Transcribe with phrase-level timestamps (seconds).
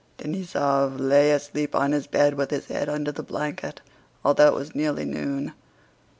[0.17, 3.81] Denísov lay asleep on his bed with his head under the blanket,
[4.23, 5.53] though it was nearly noon.